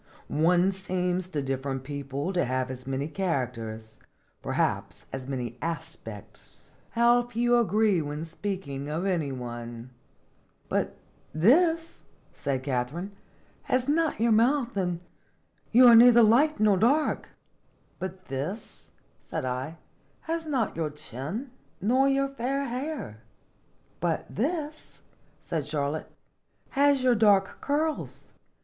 [0.29, 3.99] "One seems to different people to have as many characters,
[4.41, 6.71] perhaps as many aspects.
[6.97, 9.91] How few agree when speaking of any one!"
[10.69, 10.97] "But
[11.35, 13.11] this," said Katharine,
[13.65, 15.01] "has not your mouth; and
[15.71, 17.29] you are neither light nor dark.""
[17.99, 18.89] But this,"
[19.19, 19.77] said I,"
[20.21, 23.21] has not your chin, nor your fair hair.""
[23.99, 25.03] But this,"
[25.39, 26.11] said Charlotte,"
[26.69, 28.31] has your dark curls.